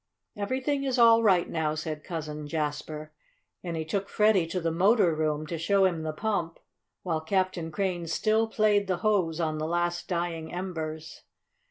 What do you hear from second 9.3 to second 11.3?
on the last dying embers.